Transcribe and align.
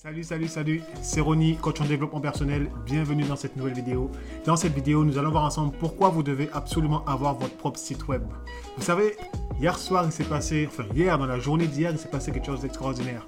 Salut, 0.00 0.22
salut, 0.22 0.46
salut, 0.46 0.82
c'est 1.02 1.20
Ronnie, 1.20 1.56
coach 1.56 1.80
en 1.80 1.84
développement 1.84 2.20
personnel. 2.20 2.70
Bienvenue 2.86 3.24
dans 3.24 3.34
cette 3.34 3.56
nouvelle 3.56 3.74
vidéo. 3.74 4.12
Dans 4.44 4.54
cette 4.54 4.72
vidéo, 4.72 5.04
nous 5.04 5.18
allons 5.18 5.32
voir 5.32 5.42
ensemble 5.42 5.76
pourquoi 5.76 6.08
vous 6.08 6.22
devez 6.22 6.48
absolument 6.52 7.04
avoir 7.04 7.34
votre 7.34 7.56
propre 7.56 7.80
site 7.80 8.06
web. 8.06 8.22
Vous 8.76 8.84
savez, 8.84 9.16
hier 9.60 9.76
soir, 9.76 10.04
il 10.06 10.12
s'est 10.12 10.22
passé, 10.22 10.68
enfin 10.70 10.84
hier, 10.94 11.18
dans 11.18 11.26
la 11.26 11.40
journée 11.40 11.66
d'hier, 11.66 11.90
il 11.90 11.98
s'est 11.98 12.06
passé 12.06 12.30
quelque 12.30 12.46
chose 12.46 12.60
d'extraordinaire. 12.60 13.26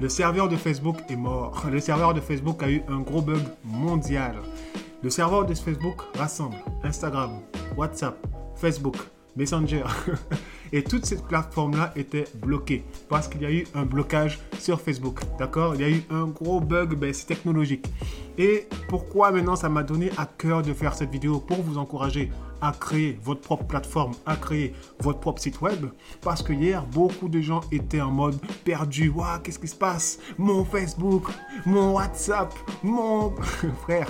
Le 0.00 0.08
serveur 0.08 0.48
de 0.48 0.54
Facebook 0.54 0.98
est 1.08 1.16
mort. 1.16 1.64
Le 1.68 1.80
serveur 1.80 2.14
de 2.14 2.20
Facebook 2.20 2.62
a 2.62 2.70
eu 2.70 2.82
un 2.86 3.00
gros 3.00 3.20
bug 3.20 3.42
mondial. 3.64 4.36
Le 5.02 5.10
serveur 5.10 5.44
de 5.44 5.52
Facebook 5.52 6.00
rassemble 6.16 6.58
Instagram, 6.84 7.40
WhatsApp, 7.76 8.24
Facebook, 8.54 8.98
Messenger. 9.34 9.82
Et 10.72 10.82
toutes 10.82 11.06
ces 11.06 11.16
plateformes-là 11.16 11.92
étaient 11.96 12.24
bloquées 12.34 12.84
parce 13.08 13.28
qu'il 13.28 13.42
y 13.42 13.46
a 13.46 13.52
eu 13.52 13.66
un 13.74 13.84
blocage 13.84 14.40
sur 14.58 14.80
Facebook. 14.80 15.20
D'accord? 15.38 15.74
Il 15.74 15.80
y 15.80 15.84
a 15.84 15.90
eu 15.90 16.02
un 16.10 16.26
gros 16.26 16.60
bug, 16.60 16.94
ben, 16.94 17.12
c'est 17.12 17.26
technologique. 17.26 17.86
Et 18.38 18.66
pourquoi 18.88 19.30
maintenant 19.30 19.56
ça 19.56 19.68
m'a 19.68 19.82
donné 19.82 20.10
à 20.16 20.26
cœur 20.26 20.62
de 20.62 20.72
faire 20.72 20.94
cette 20.94 21.10
vidéo? 21.10 21.38
Pour 21.38 21.62
vous 21.62 21.78
encourager 21.78 22.30
à 22.60 22.72
créer 22.72 23.18
votre 23.22 23.40
propre 23.40 23.64
plateforme, 23.64 24.12
à 24.26 24.36
créer 24.36 24.74
votre 25.00 25.20
propre 25.20 25.40
site 25.40 25.60
web. 25.60 25.86
Parce 26.22 26.42
que 26.42 26.52
hier, 26.52 26.84
beaucoup 26.86 27.28
de 27.28 27.40
gens 27.40 27.60
étaient 27.70 28.00
en 28.00 28.10
mode 28.10 28.40
perdu. 28.64 29.10
Waouh, 29.10 29.40
qu'est-ce 29.42 29.58
qui 29.58 29.68
se 29.68 29.76
passe? 29.76 30.18
Mon 30.38 30.64
Facebook, 30.64 31.24
mon 31.66 31.92
WhatsApp, 31.92 32.52
mon 32.82 33.34
frère. 33.82 34.08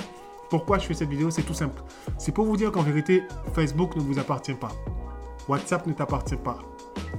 Pourquoi 0.51 0.79
je 0.79 0.87
fais 0.87 0.95
cette 0.95 1.09
vidéo? 1.09 1.31
C'est 1.31 1.43
tout 1.43 1.55
simple. 1.55 1.83
C'est 2.17 2.33
pour 2.33 2.45
vous 2.45 2.57
dire 2.57 2.71
qu'en 2.71 2.83
vérité, 2.83 3.23
Facebook 3.55 3.97
ne 3.97 4.03
vous 4.03 4.19
appartient 4.19 4.55
pas. 4.55 4.71
WhatsApp 5.49 5.87
ne 5.87 5.93
t'appartient 5.93 6.37
pas. 6.37 6.59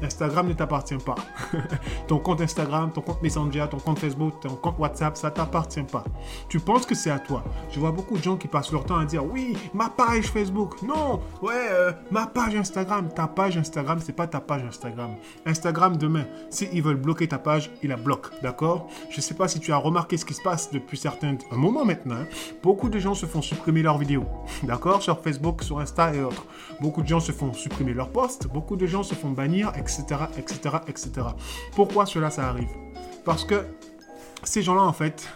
Instagram 0.01 0.47
ne 0.47 0.53
t'appartient 0.53 0.97
pas. 0.97 1.15
ton 2.07 2.19
compte 2.19 2.41
Instagram, 2.41 2.91
ton 2.91 3.01
compte 3.01 3.21
Messenger, 3.21 3.65
ton 3.69 3.77
compte 3.77 3.99
Facebook, 3.99 4.39
ton 4.41 4.55
compte 4.55 4.79
WhatsApp, 4.79 5.17
ça 5.17 5.31
t'appartient 5.31 5.83
pas. 5.83 6.03
Tu 6.49 6.59
penses 6.59 6.85
que 6.85 6.95
c'est 6.95 7.11
à 7.11 7.19
toi. 7.19 7.43
Je 7.71 7.79
vois 7.79 7.91
beaucoup 7.91 8.17
de 8.17 8.23
gens 8.23 8.37
qui 8.37 8.47
passent 8.47 8.71
leur 8.71 8.85
temps 8.85 8.97
à 8.97 9.05
dire 9.05 9.25
oui, 9.25 9.57
ma 9.73 9.89
page 9.89 10.25
Facebook. 10.25 10.81
Non, 10.81 11.21
ouais, 11.41 11.67
euh, 11.71 11.91
ma 12.11 12.27
page 12.27 12.55
Instagram. 12.55 13.09
Ta 13.09 13.27
page 13.27 13.57
Instagram, 13.57 13.99
c'est 14.01 14.13
pas 14.13 14.27
ta 14.27 14.39
page 14.39 14.63
Instagram. 14.63 15.11
Instagram 15.45 15.97
demain, 15.97 16.25
s'ils 16.49 16.81
veulent 16.81 16.95
bloquer 16.95 17.27
ta 17.27 17.37
page, 17.37 17.71
ils 17.83 17.89
la 17.89 17.97
bloquent, 17.97 18.29
d'accord? 18.41 18.87
Je 19.09 19.21
sais 19.21 19.33
pas 19.33 19.47
si 19.47 19.59
tu 19.59 19.71
as 19.71 19.77
remarqué 19.77 20.17
ce 20.17 20.25
qui 20.25 20.33
se 20.33 20.41
passe 20.41 20.71
depuis 20.71 20.97
certains 20.97 21.35
un 21.51 21.57
moment 21.57 21.85
maintenant. 21.85 22.15
Hein. 22.15 22.27
Beaucoup 22.63 22.89
de 22.89 22.99
gens 22.99 23.13
se 23.13 23.25
font 23.25 23.41
supprimer 23.41 23.81
leurs 23.81 23.97
vidéos, 23.97 24.25
d'accord? 24.63 25.01
Sur 25.01 25.21
Facebook, 25.21 25.63
sur 25.63 25.79
Insta 25.79 26.13
et 26.13 26.21
autres. 26.21 26.45
Beaucoup 26.81 27.01
de 27.01 27.07
gens 27.07 27.19
se 27.19 27.31
font 27.31 27.53
supprimer 27.53 27.93
leurs 27.93 28.09
posts. 28.09 28.47
Beaucoup 28.47 28.75
de 28.75 28.85
gens 28.85 29.03
se 29.03 29.15
font 29.15 29.31
bannir, 29.31 29.71
etc., 30.37 30.77
etc. 30.87 31.11
Pourquoi 31.75 32.05
cela, 32.05 32.29
ça 32.29 32.47
arrive? 32.47 32.69
Parce 33.23 33.45
que 33.45 33.65
ces 34.43 34.61
gens-là, 34.61 34.83
en 34.83 34.93
fait, 34.93 35.27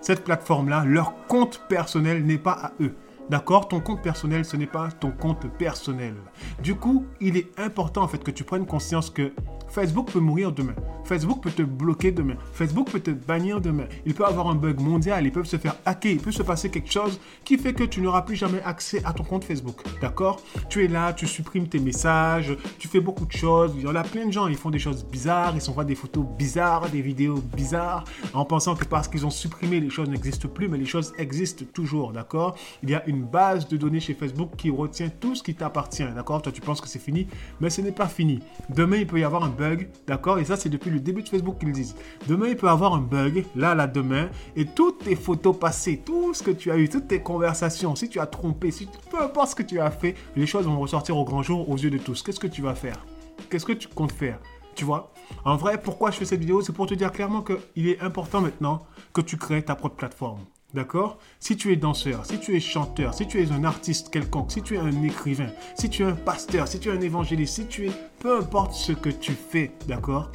cette 0.00 0.24
plateforme-là, 0.24 0.84
leur 0.84 1.26
compte 1.26 1.62
personnel 1.68 2.24
n'est 2.24 2.38
pas 2.38 2.52
à 2.52 2.72
eux. 2.80 2.94
D'accord? 3.28 3.66
Ton 3.68 3.80
compte 3.80 4.02
personnel, 4.02 4.44
ce 4.44 4.56
n'est 4.56 4.66
pas 4.66 4.88
ton 4.90 5.10
compte 5.10 5.48
personnel. 5.58 6.14
Du 6.62 6.76
coup, 6.76 7.06
il 7.20 7.36
est 7.36 7.58
important 7.58 8.02
en 8.02 8.08
fait 8.08 8.22
que 8.22 8.30
tu 8.30 8.44
prennes 8.44 8.66
conscience 8.66 9.10
que 9.10 9.32
Facebook 9.68 10.10
peut 10.12 10.20
mourir 10.20 10.52
demain. 10.52 10.74
Facebook 11.04 11.42
peut 11.42 11.50
te 11.50 11.62
bloquer 11.62 12.10
demain. 12.12 12.36
Facebook 12.52 12.90
peut 12.90 13.00
te 13.00 13.10
bannir 13.10 13.60
demain. 13.60 13.86
Il 14.04 14.14
peut 14.14 14.24
avoir 14.24 14.48
un 14.48 14.54
bug 14.54 14.80
mondial. 14.80 15.24
Ils 15.24 15.32
peuvent 15.32 15.46
se 15.46 15.56
faire 15.56 15.76
hacker. 15.84 16.12
Il 16.12 16.20
peut 16.20 16.32
se 16.32 16.42
passer 16.42 16.70
quelque 16.70 16.90
chose 16.90 17.20
qui 17.44 17.58
fait 17.58 17.74
que 17.74 17.84
tu 17.84 18.00
n'auras 18.00 18.22
plus 18.22 18.36
jamais 18.36 18.62
accès 18.62 19.02
à 19.04 19.12
ton 19.12 19.24
compte 19.24 19.44
Facebook. 19.44 19.82
D'accord? 20.00 20.40
Tu 20.68 20.84
es 20.84 20.88
là, 20.88 21.12
tu 21.12 21.26
supprimes 21.26 21.68
tes 21.68 21.78
messages, 21.78 22.56
tu 22.78 22.88
fais 22.88 23.00
beaucoup 23.00 23.26
de 23.26 23.32
choses. 23.32 23.72
Il 23.76 23.82
y 23.82 23.86
en 23.86 23.94
a 23.94 24.02
plein 24.02 24.26
de 24.26 24.32
gens, 24.32 24.46
ils 24.48 24.56
font 24.56 24.70
des 24.70 24.78
choses 24.78 25.04
bizarres, 25.04 25.54
ils 25.54 25.60
s'envoient 25.60 25.84
des 25.84 25.94
photos 25.94 26.24
bizarres, 26.38 26.88
des 26.90 27.02
vidéos 27.02 27.42
bizarres, 27.56 28.04
en 28.32 28.44
pensant 28.44 28.74
que 28.74 28.84
parce 28.84 29.08
qu'ils 29.08 29.26
ont 29.26 29.30
supprimé, 29.30 29.80
les 29.80 29.90
choses 29.90 30.08
n'existent 30.08 30.48
plus, 30.48 30.68
mais 30.68 30.78
les 30.78 30.86
choses 30.86 31.12
existent 31.18 31.64
toujours. 31.72 32.12
D'accord? 32.12 32.56
Il 32.82 32.90
y 32.90 32.94
a 32.94 33.06
une 33.06 33.22
base 33.22 33.68
de 33.68 33.76
données 33.76 34.00
chez 34.00 34.14
Facebook 34.14 34.50
qui 34.56 34.70
retient 34.70 35.08
tout 35.08 35.34
ce 35.34 35.42
qui 35.42 35.54
t'appartient. 35.54 36.06
D'accord? 36.14 36.42
Toi, 36.42 36.52
tu 36.52 36.60
penses 36.60 36.80
que 36.80 36.88
c'est 36.88 36.98
fini, 36.98 37.26
mais 37.60 37.70
ce 37.70 37.80
n'est 37.80 37.92
pas 37.92 38.08
fini. 38.08 38.40
Demain, 38.68 38.96
il 38.96 39.06
peut 39.06 39.20
y 39.20 39.24
avoir 39.24 39.44
un 39.44 39.48
bug, 39.56 39.88
d'accord? 40.06 40.38
Et 40.38 40.44
ça, 40.44 40.56
c'est 40.56 40.68
depuis 40.68 40.90
le 40.90 41.00
début 41.00 41.22
de 41.22 41.28
Facebook 41.28 41.58
qu'ils 41.58 41.72
disent. 41.72 41.96
Demain, 42.28 42.48
il 42.48 42.56
peut 42.56 42.68
avoir 42.68 42.94
un 42.94 43.00
bug, 43.00 43.44
là, 43.56 43.74
là, 43.74 43.86
demain, 43.86 44.28
et 44.54 44.64
toutes 44.66 45.04
tes 45.04 45.16
photos 45.16 45.58
passées, 45.58 46.02
tout 46.04 46.34
ce 46.34 46.42
que 46.42 46.50
tu 46.50 46.70
as 46.70 46.76
eu, 46.76 46.88
toutes 46.88 47.08
tes 47.08 47.20
conversations, 47.20 47.96
si 47.96 48.08
tu 48.08 48.20
as 48.20 48.26
trompé, 48.26 48.70
si 48.70 48.88
peu 49.10 49.20
importe 49.22 49.50
ce 49.50 49.54
que 49.54 49.62
tu 49.62 49.80
as 49.80 49.90
fait, 49.90 50.14
les 50.36 50.46
choses 50.46 50.66
vont 50.66 50.78
ressortir 50.78 51.16
au 51.16 51.24
grand 51.24 51.42
jour 51.42 51.68
aux 51.68 51.76
yeux 51.76 51.90
de 51.90 51.98
tous. 51.98 52.22
Qu'est-ce 52.22 52.40
que 52.40 52.46
tu 52.46 52.62
vas 52.62 52.74
faire? 52.74 53.04
Qu'est-ce 53.50 53.66
que 53.66 53.72
tu 53.72 53.88
comptes 53.88 54.12
faire? 54.12 54.38
Tu 54.74 54.84
vois? 54.84 55.12
En 55.44 55.56
vrai, 55.56 55.80
pourquoi 55.80 56.10
je 56.10 56.18
fais 56.18 56.24
cette 56.26 56.40
vidéo? 56.40 56.60
C'est 56.60 56.72
pour 56.72 56.86
te 56.86 56.94
dire 56.94 57.10
clairement 57.10 57.42
qu'il 57.42 57.88
est 57.88 58.00
important 58.00 58.40
maintenant 58.40 58.86
que 59.12 59.22
tu 59.22 59.36
crées 59.36 59.64
ta 59.64 59.74
propre 59.74 59.96
plateforme. 59.96 60.40
D'accord 60.76 61.16
Si 61.40 61.56
tu 61.56 61.72
es 61.72 61.76
danseur, 61.76 62.26
si 62.26 62.38
tu 62.38 62.54
es 62.54 62.60
chanteur, 62.60 63.14
si 63.14 63.26
tu 63.26 63.40
es 63.40 63.50
un 63.50 63.64
artiste 63.64 64.10
quelconque, 64.10 64.52
si 64.52 64.60
tu 64.60 64.74
es 64.74 64.78
un 64.78 65.02
écrivain, 65.04 65.48
si 65.74 65.88
tu 65.88 66.02
es 66.02 66.06
un 66.06 66.12
pasteur, 66.12 66.68
si 66.68 66.78
tu 66.78 66.90
es 66.90 66.92
un 66.92 67.00
évangéliste, 67.00 67.54
si 67.54 67.66
tu 67.66 67.86
es... 67.86 67.92
Peu 68.20 68.36
importe 68.36 68.74
ce 68.74 68.92
que 68.92 69.08
tu 69.08 69.32
fais, 69.32 69.72
d'accord 69.88 70.30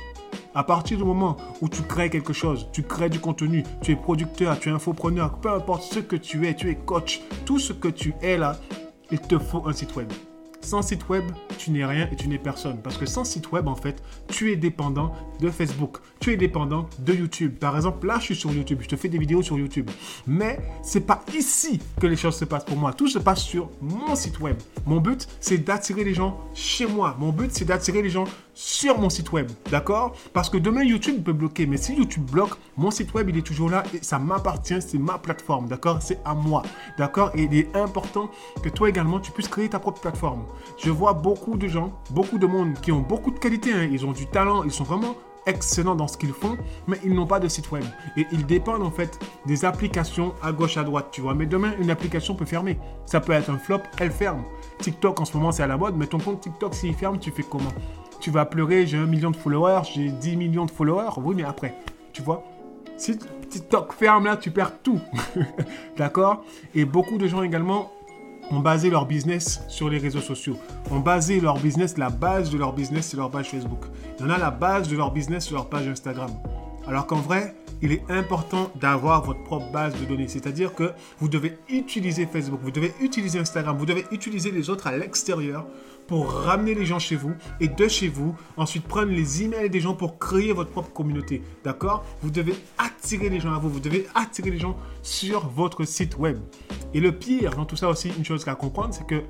à 0.53 0.65
partir 0.65 0.97
du 0.97 1.03
moment 1.05 1.37
où 1.61 1.69
tu 1.69 1.81
crées 1.81 2.09
quelque 2.09 2.33
chose, 2.33 2.67
tu 2.73 2.83
crées 2.83 3.09
du 3.09 3.19
contenu, 3.19 3.63
tu 3.81 3.91
es 3.91 3.95
producteur, 3.95 4.59
tu 4.59 4.67
es 4.67 4.71
infopreneur, 4.73 5.39
peu 5.39 5.49
importe 5.49 5.83
ce 5.83 5.99
que 5.99 6.17
tu 6.17 6.45
es, 6.45 6.53
tu 6.53 6.69
es 6.69 6.75
coach, 6.75 7.21
tout 7.45 7.57
ce 7.57 7.71
que 7.71 7.87
tu 7.87 8.13
es 8.21 8.37
là, 8.37 8.59
il 9.11 9.19
te 9.19 9.39
faut 9.39 9.65
un 9.65 9.71
site 9.71 9.95
web. 9.95 10.11
Sans 10.61 10.81
site 10.81 11.09
web, 11.09 11.23
tu 11.57 11.71
n'es 11.71 11.83
rien 11.83 12.07
et 12.11 12.15
tu 12.15 12.27
n'es 12.27 12.37
personne. 12.37 12.81
Parce 12.81 12.97
que 12.97 13.05
sans 13.05 13.23
site 13.23 13.51
web, 13.51 13.67
en 13.67 13.75
fait, 13.75 14.01
tu 14.27 14.51
es 14.51 14.55
dépendant 14.55 15.13
de 15.39 15.49
Facebook. 15.49 15.97
Tu 16.19 16.33
es 16.33 16.37
dépendant 16.37 16.87
de 16.99 17.13
YouTube. 17.13 17.55
Par 17.59 17.75
exemple, 17.75 18.05
là, 18.05 18.17
je 18.19 18.25
suis 18.25 18.35
sur 18.35 18.51
YouTube. 18.51 18.79
Je 18.81 18.87
te 18.87 18.95
fais 18.95 19.09
des 19.09 19.17
vidéos 19.17 19.41
sur 19.41 19.57
YouTube. 19.57 19.89
Mais 20.27 20.59
c'est 20.83 21.05
pas 21.05 21.23
ici 21.35 21.79
que 21.99 22.07
les 22.07 22.15
choses 22.15 22.35
se 22.35 22.45
passent 22.45 22.65
pour 22.65 22.77
moi. 22.77 22.93
Tout 22.93 23.07
se 23.07 23.19
passe 23.19 23.41
sur 23.41 23.69
mon 23.81 24.15
site 24.15 24.39
web. 24.39 24.55
Mon 24.85 24.99
but, 24.99 25.27
c'est 25.39 25.57
d'attirer 25.57 26.03
les 26.03 26.13
gens 26.13 26.39
chez 26.53 26.85
moi. 26.85 27.15
Mon 27.19 27.31
but, 27.31 27.51
c'est 27.51 27.65
d'attirer 27.65 28.01
les 28.01 28.09
gens 28.09 28.25
sur 28.61 28.99
mon 28.99 29.09
site 29.09 29.31
web. 29.31 29.49
D'accord? 29.71 30.13
Parce 30.33 30.49
que 30.49 30.57
demain, 30.57 30.83
YouTube 30.83 31.23
peut 31.23 31.33
bloquer. 31.33 31.65
Mais 31.65 31.77
si 31.77 31.95
YouTube 31.95 32.29
bloque, 32.29 32.53
mon 32.77 32.91
site 32.91 33.11
web, 33.15 33.27
il 33.29 33.37
est 33.37 33.41
toujours 33.41 33.71
là 33.71 33.83
et 33.91 34.03
ça 34.03 34.19
m'appartient. 34.19 34.79
C'est 34.81 34.99
ma 34.99 35.17
plateforme. 35.17 35.67
D'accord? 35.67 35.97
C'est 35.99 36.19
à 36.25 36.35
moi. 36.35 36.61
D'accord? 36.97 37.31
Et 37.33 37.43
il 37.43 37.55
est 37.55 37.75
important 37.75 38.29
que 38.61 38.69
toi 38.69 38.87
également, 38.87 39.19
tu 39.19 39.31
puisses 39.31 39.47
créer 39.47 39.67
ta 39.67 39.79
propre 39.79 39.99
plateforme. 39.99 40.43
Je 40.77 40.91
vois 40.91 41.13
beaucoup 41.13 41.57
de 41.57 41.67
gens, 41.67 41.91
beaucoup 42.11 42.37
de 42.37 42.45
monde 42.45 42.73
qui 42.81 42.91
ont 42.91 43.01
beaucoup 43.01 43.31
de 43.31 43.39
qualité. 43.39 43.73
Hein. 43.73 43.89
Ils 43.91 44.05
ont 44.05 44.11
du 44.11 44.27
talent. 44.27 44.63
Ils 44.63 44.71
sont 44.71 44.83
vraiment 44.83 45.15
excellents 45.47 45.95
dans 45.95 46.07
ce 46.07 46.17
qu'ils 46.17 46.33
font, 46.33 46.55
mais 46.85 46.99
ils 47.03 47.15
n'ont 47.15 47.25
pas 47.25 47.39
de 47.39 47.47
site 47.47 47.71
web. 47.71 47.83
Et 48.15 48.27
ils 48.31 48.45
dépendent 48.45 48.83
en 48.83 48.91
fait 48.91 49.19
des 49.47 49.65
applications 49.65 50.35
à 50.43 50.51
gauche, 50.51 50.77
à 50.77 50.83
droite, 50.83 51.07
tu 51.11 51.21
vois. 51.21 51.33
Mais 51.33 51.47
demain, 51.47 51.73
une 51.79 51.89
application 51.89 52.35
peut 52.35 52.45
fermer. 52.45 52.77
Ça 53.07 53.19
peut 53.21 53.33
être 53.33 53.49
un 53.49 53.57
flop, 53.57 53.79
elle 53.97 54.11
ferme. 54.11 54.43
TikTok 54.77 55.19
en 55.19 55.25
ce 55.25 55.35
moment, 55.35 55.51
c'est 55.51 55.63
à 55.63 55.67
la 55.67 55.77
mode, 55.77 55.95
mais 55.97 56.05
ton 56.05 56.19
compte 56.19 56.41
TikTok, 56.41 56.75
s'il 56.75 56.93
ferme, 56.93 57.17
tu 57.17 57.31
fais 57.31 57.41
comment? 57.41 57.71
Tu 58.21 58.31
vas 58.31 58.45
pleurer, 58.45 58.87
j'ai 58.87 58.97
un 58.97 59.07
million 59.07 59.31
de 59.31 59.35
followers, 59.35 59.81
j'ai 59.93 60.09
10 60.09 60.37
millions 60.37 60.65
de 60.65 60.71
followers. 60.71 61.11
Oui, 61.17 61.35
mais 61.35 61.43
après, 61.43 61.73
tu 62.13 62.21
vois 62.21 62.43
si 63.01 63.17
TikTok 63.49 63.93
ferme 63.93 64.25
là, 64.25 64.37
tu 64.37 64.51
perds 64.51 64.79
tout. 64.83 64.99
D'accord? 65.97 66.45
Et 66.75 66.85
beaucoup 66.85 67.17
de 67.17 67.27
gens 67.27 67.41
également 67.41 67.91
ont 68.51 68.59
basé 68.59 68.91
leur 68.91 69.07
business 69.07 69.63
sur 69.69 69.89
les 69.89 69.97
réseaux 69.97 70.21
sociaux. 70.21 70.55
Ont 70.91 70.99
basé 70.99 71.39
leur 71.39 71.57
business, 71.57 71.97
la 71.97 72.11
base 72.11 72.51
de 72.51 72.59
leur 72.59 72.73
business, 72.73 73.09
sur 73.09 73.17
leur 73.17 73.31
page 73.31 73.49
Facebook. 73.49 73.85
Il 74.19 74.25
y 74.25 74.29
en 74.29 74.31
a 74.31 74.37
la 74.37 74.51
base 74.51 74.87
de 74.87 74.95
leur 74.95 75.11
business 75.11 75.45
sur 75.45 75.55
leur 75.55 75.67
page 75.67 75.87
Instagram. 75.87 76.29
Alors 76.87 77.07
qu'en 77.07 77.21
vrai, 77.21 77.55
il 77.81 77.91
est 77.91 78.03
important 78.09 78.71
d'avoir 78.75 79.23
votre 79.23 79.43
propre 79.43 79.71
base 79.71 79.99
de 79.99 80.05
données. 80.05 80.27
C'est-à-dire 80.27 80.73
que 80.73 80.91
vous 81.19 81.27
devez 81.27 81.57
utiliser 81.69 82.25
Facebook, 82.25 82.59
vous 82.63 82.71
devez 82.71 82.93
utiliser 83.01 83.39
Instagram, 83.39 83.77
vous 83.77 83.85
devez 83.85 84.05
utiliser 84.11 84.51
les 84.51 84.69
autres 84.69 84.87
à 84.87 84.97
l'extérieur 84.97 85.65
pour 86.07 86.31
ramener 86.31 86.75
les 86.75 86.85
gens 86.85 86.99
chez 86.99 87.15
vous 87.15 87.33
et 87.59 87.67
de 87.67 87.87
chez 87.87 88.09
vous, 88.09 88.35
ensuite 88.57 88.83
prendre 88.83 89.11
les 89.11 89.43
emails 89.43 89.69
des 89.69 89.79
gens 89.79 89.93
pour 89.93 90.19
créer 90.19 90.51
votre 90.51 90.69
propre 90.69 90.91
communauté. 90.91 91.41
D'accord? 91.63 92.03
Vous 92.21 92.29
devez 92.29 92.55
attirer 92.77 93.29
les 93.29 93.39
gens 93.39 93.53
à 93.53 93.59
vous, 93.59 93.69
vous 93.69 93.79
devez 93.79 94.07
attirer 94.13 94.51
les 94.51 94.59
gens 94.59 94.77
sur 95.01 95.47
votre 95.47 95.85
site 95.85 96.17
web. 96.17 96.37
Et 96.93 96.99
le 96.99 97.11
pire 97.11 97.55
dans 97.55 97.65
tout 97.65 97.77
ça 97.77 97.87
aussi, 97.89 98.11
une 98.17 98.25
chose 98.25 98.47
à 98.47 98.55
comprendre, 98.55 98.93
c'est 98.93 99.07
que 99.07 99.23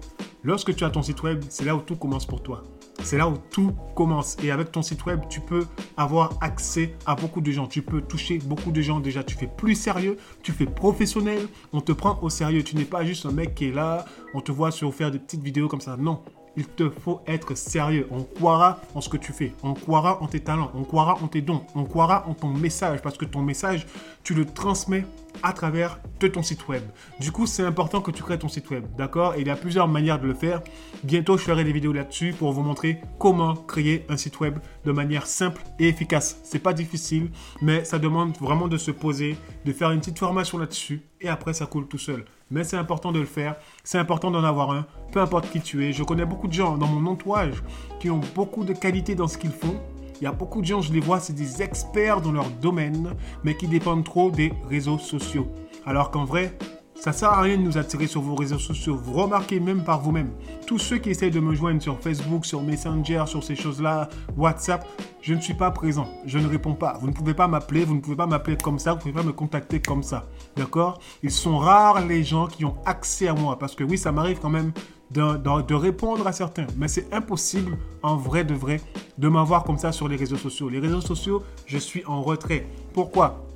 lorsque 0.43 0.75
tu 0.75 0.83
as 0.83 0.89
ton 0.89 1.03
site 1.03 1.21
web, 1.23 1.43
c'est 1.49 1.65
là 1.65 1.75
où 1.75 1.81
tout 1.81 1.95
commence 1.95 2.25
pour 2.25 2.41
toi. 2.41 2.63
C'est 3.03 3.17
là 3.17 3.27
où 3.27 3.37
tout 3.49 3.73
commence. 3.95 4.37
Et 4.43 4.51
avec 4.51 4.71
ton 4.71 4.81
site 4.81 5.05
web, 5.05 5.21
tu 5.29 5.39
peux 5.41 5.65
avoir 5.97 6.37
accès 6.41 6.95
à 7.05 7.15
beaucoup 7.15 7.41
de 7.41 7.51
gens. 7.51 7.67
Tu 7.67 7.81
peux 7.81 8.01
toucher 8.01 8.39
beaucoup 8.39 8.71
de 8.71 8.81
gens 8.81 8.99
déjà. 8.99 9.23
Tu 9.23 9.35
fais 9.35 9.47
plus 9.47 9.75
sérieux, 9.75 10.17
tu 10.43 10.51
fais 10.51 10.65
professionnel. 10.65 11.47
On 11.73 11.81
te 11.81 11.91
prend 11.91 12.19
au 12.21 12.29
sérieux. 12.29 12.63
Tu 12.63 12.75
n'es 12.75 12.85
pas 12.85 13.03
juste 13.03 13.25
un 13.25 13.31
mec 13.31 13.55
qui 13.55 13.67
est 13.67 13.71
là. 13.71 14.05
On 14.33 14.41
te 14.41 14.51
voit 14.51 14.71
sur 14.71 14.93
faire 14.93 15.11
des 15.11 15.19
petites 15.19 15.43
vidéos 15.43 15.67
comme 15.67 15.81
ça. 15.81 15.97
Non. 15.97 16.21
Il 16.57 16.65
te 16.65 16.89
faut 16.89 17.21
être 17.27 17.55
sérieux. 17.55 18.07
On 18.11 18.23
croira 18.23 18.81
en 18.93 19.01
ce 19.01 19.09
que 19.09 19.17
tu 19.17 19.31
fais. 19.31 19.53
On 19.63 19.73
croira 19.73 20.21
en 20.21 20.27
tes 20.27 20.41
talents. 20.41 20.71
On 20.75 20.83
croira 20.83 21.17
en 21.21 21.27
tes 21.27 21.41
dons. 21.41 21.63
On 21.75 21.85
croira 21.85 22.25
en 22.27 22.33
ton 22.33 22.49
message. 22.49 23.01
Parce 23.01 23.17
que 23.17 23.25
ton 23.25 23.41
message, 23.41 23.87
tu 24.23 24.33
le 24.33 24.45
transmets 24.45 25.05
à 25.43 25.53
travers 25.53 25.99
de 26.19 26.27
ton 26.27 26.43
site 26.43 26.67
web. 26.67 26.83
Du 27.19 27.31
coup, 27.31 27.45
c'est 27.47 27.63
important 27.63 28.01
que 28.01 28.11
tu 28.11 28.21
crées 28.21 28.37
ton 28.37 28.49
site 28.49 28.69
web, 28.69 28.85
d'accord? 28.97 29.35
Il 29.37 29.47
y 29.47 29.49
a 29.49 29.55
plusieurs 29.55 29.87
manières 29.87 30.19
de 30.19 30.27
le 30.27 30.33
faire. 30.33 30.61
Bientôt, 31.03 31.37
je 31.37 31.43
ferai 31.43 31.63
des 31.63 31.71
vidéos 31.71 31.93
là-dessus 31.93 32.33
pour 32.37 32.51
vous 32.51 32.61
montrer 32.61 33.01
comment 33.17 33.55
créer 33.55 34.05
un 34.09 34.17
site 34.17 34.39
web 34.39 34.59
de 34.85 34.91
manière 34.91 35.25
simple 35.25 35.61
et 35.79 35.87
efficace. 35.87 36.39
C'est 36.43 36.59
pas 36.59 36.73
difficile, 36.73 37.31
mais 37.61 37.83
ça 37.85 37.97
demande 37.97 38.37
vraiment 38.37 38.67
de 38.67 38.77
se 38.77 38.91
poser, 38.91 39.37
de 39.65 39.73
faire 39.73 39.91
une 39.91 39.99
petite 39.99 40.19
formation 40.19 40.57
là-dessus 40.57 41.01
et 41.21 41.29
après 41.29 41.53
ça 41.53 41.65
coule 41.65 41.87
tout 41.87 41.97
seul. 41.97 42.25
Mais 42.49 42.63
c'est 42.63 42.77
important 42.77 43.11
de 43.11 43.19
le 43.19 43.25
faire, 43.25 43.55
c'est 43.83 43.97
important 43.97 44.29
d'en 44.31 44.43
avoir 44.43 44.71
un, 44.71 44.85
peu 45.11 45.19
importe 45.19 45.49
qui 45.49 45.61
tu 45.61 45.85
es. 45.85 45.93
Je 45.93 46.03
connais 46.03 46.25
beaucoup 46.25 46.47
de 46.47 46.53
gens 46.53 46.77
dans 46.77 46.87
mon 46.87 47.09
entourage 47.09 47.63
qui 47.99 48.09
ont 48.09 48.21
beaucoup 48.33 48.63
de 48.63 48.73
qualité 48.73 49.15
dans 49.15 49.27
ce 49.27 49.37
qu'ils 49.37 49.51
font. 49.51 49.75
Il 50.19 50.23
y 50.23 50.27
a 50.27 50.31
beaucoup 50.31 50.61
de 50.61 50.67
gens, 50.67 50.81
je 50.81 50.93
les 50.93 50.99
vois, 50.99 51.19
c'est 51.19 51.33
des 51.33 51.61
experts 51.61 52.21
dans 52.21 52.31
leur 52.31 52.49
domaine, 52.61 53.15
mais 53.43 53.55
qui 53.55 53.67
dépendent 53.67 54.03
trop 54.03 54.29
des 54.29 54.53
réseaux 54.69 54.99
sociaux. 54.99 55.47
Alors 55.85 56.11
qu'en 56.11 56.25
vrai, 56.25 56.57
ça 57.01 57.11
sert 57.13 57.29
à 57.29 57.41
rien 57.41 57.57
de 57.57 57.63
nous 57.63 57.79
attirer 57.79 58.05
sur 58.05 58.21
vos 58.21 58.35
réseaux 58.35 58.59
sociaux. 58.59 58.95
Vous 58.95 59.13
remarquez 59.13 59.59
même 59.59 59.83
par 59.83 60.01
vous-même. 60.01 60.29
Tous 60.67 60.77
ceux 60.77 60.99
qui 60.99 61.09
essayent 61.09 61.31
de 61.31 61.39
me 61.39 61.55
joindre 61.55 61.81
sur 61.81 61.99
Facebook, 61.99 62.45
sur 62.45 62.61
Messenger, 62.61 63.23
sur 63.25 63.43
ces 63.43 63.55
choses-là, 63.55 64.07
WhatsApp, 64.37 64.87
je 65.23 65.33
ne 65.33 65.41
suis 65.41 65.55
pas 65.55 65.71
présent. 65.71 66.07
Je 66.27 66.37
ne 66.37 66.47
réponds 66.47 66.75
pas. 66.75 66.99
Vous 67.01 67.07
ne 67.07 67.11
pouvez 67.11 67.33
pas 67.33 67.47
m'appeler. 67.47 67.85
Vous 67.85 67.95
ne 67.95 68.01
pouvez 68.01 68.15
pas 68.15 68.27
m'appeler 68.27 68.55
comme 68.55 68.77
ça. 68.77 68.91
Vous 68.91 68.97
ne 68.97 69.01
pouvez 69.01 69.13
pas 69.15 69.23
me 69.23 69.31
contacter 69.31 69.81
comme 69.81 70.03
ça. 70.03 70.27
D'accord? 70.55 70.99
Ils 71.23 71.31
sont 71.31 71.57
rares 71.57 72.05
les 72.05 72.23
gens 72.23 72.45
qui 72.45 72.65
ont 72.65 72.75
accès 72.85 73.27
à 73.27 73.33
moi. 73.33 73.57
Parce 73.57 73.73
que 73.73 73.83
oui, 73.83 73.97
ça 73.97 74.11
m'arrive 74.11 74.37
quand 74.39 74.51
même 74.51 74.71
de, 75.09 75.37
de, 75.63 75.73
répondre 75.73 76.27
à 76.27 76.31
certains. 76.31 76.67
Mais 76.77 76.87
c'est 76.87 77.11
impossible, 77.11 77.79
en 78.03 78.15
vrai 78.15 78.43
de 78.43 78.53
vrai, 78.53 78.79
de 79.17 79.27
m'avoir 79.27 79.63
comme 79.63 79.79
ça 79.79 79.91
sur 79.91 80.07
les 80.07 80.17
réseaux 80.17 80.37
sociaux. 80.37 80.69
Les 80.69 80.77
réseaux 80.77 81.01
sociaux, 81.01 81.41
je 81.65 81.79
suis 81.79 82.05
en 82.05 82.21
retrait. 82.21 82.67
Pourquoi? 82.93 83.50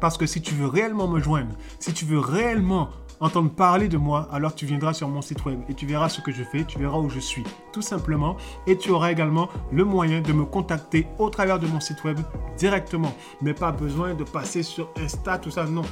Parce 0.00 0.18
que 0.18 0.26
si 0.26 0.42
tu 0.42 0.54
veux 0.54 0.66
réellement 0.66 1.08
me 1.08 1.20
joindre, 1.20 1.54
si 1.78 1.92
tu 1.92 2.04
veux 2.04 2.18
réellement 2.18 2.90
entendre 3.20 3.50
parler 3.50 3.88
de 3.88 3.96
moi, 3.96 4.28
alors 4.32 4.54
tu 4.54 4.66
viendras 4.66 4.92
sur 4.92 5.08
mon 5.08 5.22
site 5.22 5.44
web 5.44 5.60
et 5.68 5.74
tu 5.74 5.86
verras 5.86 6.08
ce 6.08 6.20
que 6.20 6.32
je 6.32 6.42
fais, 6.42 6.64
tu 6.64 6.78
verras 6.78 6.98
où 6.98 7.08
je 7.08 7.20
suis, 7.20 7.44
tout 7.72 7.82
simplement. 7.82 8.36
Et 8.66 8.76
tu 8.76 8.90
auras 8.90 9.12
également 9.12 9.48
le 9.72 9.84
moyen 9.84 10.20
de 10.20 10.32
me 10.32 10.44
contacter 10.44 11.06
au 11.18 11.30
travers 11.30 11.58
de 11.58 11.66
mon 11.66 11.80
site 11.80 12.04
web 12.04 12.18
directement. 12.58 13.14
Mais 13.40 13.54
pas 13.54 13.72
besoin 13.72 14.14
de 14.14 14.24
passer 14.24 14.62
sur 14.62 14.90
Insta, 14.98 15.38
tout 15.38 15.50
ça, 15.50 15.64
non. 15.64 15.82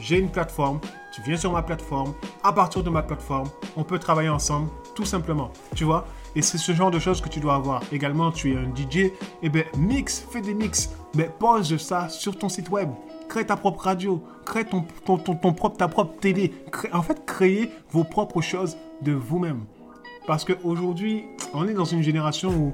J'ai 0.00 0.18
une 0.18 0.28
plateforme, 0.28 0.80
tu 1.14 1.22
viens 1.22 1.36
sur 1.36 1.52
ma 1.52 1.62
plateforme, 1.62 2.12
à 2.42 2.52
partir 2.52 2.82
de 2.82 2.90
ma 2.90 3.02
plateforme, 3.02 3.48
on 3.76 3.84
peut 3.84 4.00
travailler 4.00 4.28
ensemble, 4.28 4.68
tout 4.94 5.04
simplement. 5.04 5.52
Tu 5.76 5.84
vois? 5.84 6.06
Et 6.34 6.42
c'est 6.42 6.58
ce 6.58 6.72
genre 6.72 6.90
de 6.90 6.98
choses 6.98 7.20
que 7.20 7.28
tu 7.28 7.38
dois 7.38 7.54
avoir. 7.54 7.80
Également, 7.92 8.32
tu 8.32 8.52
es 8.52 8.56
un 8.56 8.74
DJ, 8.74 8.96
et 8.96 9.12
eh 9.42 9.48
bien 9.48 9.62
mix, 9.78 10.26
fais 10.28 10.40
des 10.40 10.52
mix, 10.52 10.90
mais 11.14 11.30
pose 11.38 11.76
ça 11.76 12.08
sur 12.08 12.36
ton 12.36 12.48
site 12.48 12.70
web 12.70 12.90
crée 13.28 13.46
ta 13.46 13.56
propre 13.56 13.80
radio, 13.80 14.22
crée 14.44 14.64
ton, 14.64 14.84
ton, 15.04 15.18
ton, 15.18 15.52
propre, 15.52 15.76
ta 15.76 15.88
propre 15.88 16.18
télé. 16.20 16.52
en 16.92 17.02
fait, 17.02 17.24
créez 17.26 17.70
vos 17.90 18.04
propres 18.04 18.40
choses 18.40 18.76
de 19.02 19.12
vous-même. 19.12 19.64
Parce 20.26 20.44
qu'aujourd'hui, 20.44 21.24
on 21.52 21.68
est 21.68 21.74
dans 21.74 21.84
une 21.84 22.02
génération 22.02 22.50
où 22.50 22.72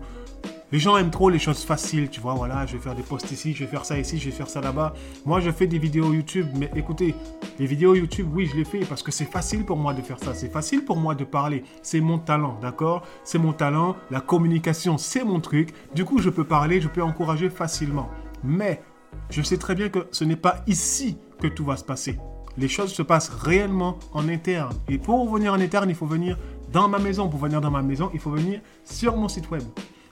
les 0.72 0.78
gens 0.78 0.96
aiment 0.96 1.10
trop 1.10 1.30
les 1.30 1.40
choses 1.40 1.64
faciles, 1.64 2.08
tu 2.10 2.20
vois, 2.20 2.34
voilà, 2.34 2.64
je 2.64 2.74
vais 2.74 2.78
faire 2.78 2.94
des 2.94 3.02
posts 3.02 3.32
ici, 3.32 3.54
je 3.54 3.64
vais 3.64 3.70
faire 3.70 3.84
ça 3.84 3.98
ici, 3.98 4.18
je 4.18 4.26
vais 4.26 4.30
faire 4.30 4.48
ça 4.48 4.60
là-bas. 4.60 4.94
Moi, 5.26 5.40
je 5.40 5.50
fais 5.50 5.66
des 5.66 5.78
vidéos 5.78 6.12
YouTube, 6.12 6.46
mais 6.56 6.70
écoutez, 6.76 7.14
les 7.58 7.66
vidéos 7.66 7.96
YouTube, 7.96 8.28
oui, 8.32 8.46
je 8.46 8.56
les 8.56 8.64
fais 8.64 8.80
parce 8.80 9.02
que 9.02 9.10
c'est 9.10 9.24
facile 9.24 9.64
pour 9.64 9.76
moi 9.76 9.94
de 9.94 10.02
faire 10.02 10.20
ça, 10.20 10.32
c'est 10.32 10.48
facile 10.48 10.84
pour 10.84 10.96
moi 10.96 11.16
de 11.16 11.24
parler, 11.24 11.64
c'est 11.82 12.00
mon 12.00 12.18
talent, 12.18 12.56
d'accord? 12.62 13.02
C'est 13.24 13.38
mon 13.38 13.52
talent, 13.52 13.96
la 14.12 14.20
communication, 14.20 14.96
c'est 14.96 15.24
mon 15.24 15.40
truc. 15.40 15.70
Du 15.94 16.04
coup, 16.04 16.18
je 16.18 16.30
peux 16.30 16.44
parler, 16.44 16.80
je 16.80 16.88
peux 16.88 17.02
encourager 17.02 17.50
facilement. 17.50 18.08
Mais 18.44 18.80
je 19.30 19.42
sais 19.42 19.56
très 19.56 19.74
bien 19.74 19.88
que 19.88 20.06
ce 20.10 20.24
n'est 20.24 20.36
pas 20.36 20.62
ici 20.66 21.16
que 21.40 21.46
tout 21.46 21.64
va 21.64 21.76
se 21.76 21.84
passer. 21.84 22.18
Les 22.58 22.68
choses 22.68 22.92
se 22.92 23.02
passent 23.02 23.28
réellement 23.28 23.98
en 24.12 24.28
interne. 24.28 24.74
Et 24.88 24.98
pour 24.98 25.32
venir 25.32 25.52
en 25.52 25.60
interne, 25.60 25.88
il 25.88 25.94
faut 25.94 26.06
venir 26.06 26.36
dans 26.72 26.88
ma 26.88 26.98
maison. 26.98 27.28
Pour 27.28 27.38
venir 27.38 27.60
dans 27.60 27.70
ma 27.70 27.82
maison, 27.82 28.10
il 28.12 28.20
faut 28.20 28.30
venir 28.30 28.60
sur 28.84 29.16
mon 29.16 29.28
site 29.28 29.50
web. 29.50 29.62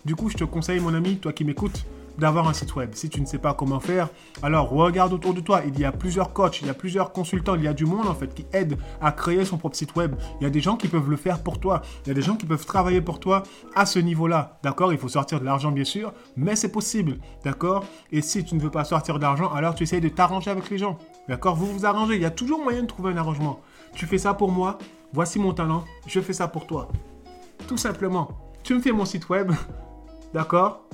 Du 0.04 0.14
coup, 0.14 0.30
je 0.30 0.36
te 0.36 0.44
conseille, 0.44 0.80
mon 0.80 0.94
ami, 0.94 1.16
toi 1.16 1.32
qui 1.32 1.44
m'écoutes, 1.44 1.84
d'avoir 2.19 2.49
un 2.49 2.53
site 2.53 2.75
web. 2.76 2.91
Si 2.94 3.09
tu 3.09 3.20
ne 3.20 3.26
sais 3.26 3.38
pas 3.38 3.55
comment 3.55 3.81
faire, 3.81 4.09
alors 4.43 4.70
regarde 4.70 5.12
autour 5.12 5.35
de 5.35 5.41
toi. 5.41 5.62
Il 5.67 5.79
y 5.79 5.85
a 5.85 5.93
plusieurs 5.93 6.32
coachs, 6.32 6.61
il 6.61 6.67
y 6.67 6.70
a 6.70 6.75
plusieurs 6.75 7.12
consultants, 7.12 7.55
il 7.55 7.62
y 7.62 7.69
a 7.69 7.73
du 7.73 7.87
monde 7.87 8.06
en 8.06 8.15
fait 8.15 8.35
qui 8.35 8.44
aide 8.53 8.76
à 9.00 9.12
créer 9.12 9.44
son 9.44 9.56
propre 9.56 9.76
site 9.76 9.94
web. 9.97 10.15
Il 10.41 10.44
y 10.44 10.47
a 10.47 10.50
des 10.50 10.61
gens 10.61 10.76
qui 10.76 10.88
peuvent 10.88 11.09
le 11.09 11.17
faire 11.17 11.43
pour 11.43 11.59
toi. 11.59 11.82
Il 12.05 12.09
y 12.09 12.12
a 12.12 12.15
des 12.15 12.23
gens 12.23 12.37
qui 12.37 12.47
peuvent 12.47 12.67
travailler 12.67 13.00
pour 13.00 13.20
toi 13.20 13.44
à 13.75 13.87
ce 13.87 13.99
niveau-là. 13.99 14.59
D'accord? 14.62 14.93
Il 14.93 14.99
faut 14.99 15.09
sortir 15.09 15.41
de 15.41 15.44
l'argent 15.44 15.70
bien 15.70 15.85
sûr, 15.85 16.12
mais 16.37 16.56
c'est 16.56 16.73
possible. 16.73 17.19
D'accord? 17.44 17.85
Et 18.12 18.20
si 18.20 18.44
tu 18.44 18.55
ne 18.55 18.61
veux 18.61 18.70
pas 18.70 18.85
sortir 18.85 19.19
d'argent, 19.19 19.53
alors 19.53 19.75
tu 19.75 19.85
essayes 19.85 20.00
de 20.00 20.09
t'arranger 20.09 20.50
avec 20.50 20.69
les 20.70 20.79
gens. 20.79 20.99
D'accord? 21.29 21.55
Vous 21.55 21.67
vous 21.67 21.87
arrangez. 21.87 22.17
Il 22.17 22.23
y 22.23 22.26
a 22.26 22.31
toujours 22.31 22.62
moyen 22.62 22.82
de 22.82 22.87
trouver 22.87 23.12
un 23.12 23.17
arrangement. 23.17 23.61
Tu 23.94 24.06
fais 24.06 24.19
ça 24.19 24.35
pour 24.35 24.50
moi. 24.50 24.79
Voici 25.12 25.38
mon 25.38 25.55
talent. 25.55 25.85
Je 26.06 26.20
fais 26.20 26.32
ça 26.32 26.49
pour 26.49 26.67
toi. 26.67 26.88
Tout 27.67 27.76
simplement. 27.76 28.29
Tu 28.62 28.75
me 28.75 28.81
fais 28.81 28.93
mon 28.93 29.05
site 29.05 29.29
web. 29.29 29.53
D'accord? 30.35 30.85